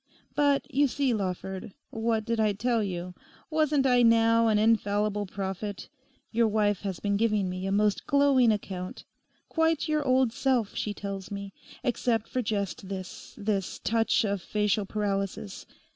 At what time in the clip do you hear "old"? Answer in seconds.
10.03-10.33